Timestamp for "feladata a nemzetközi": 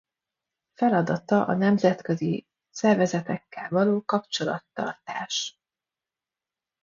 0.73-2.45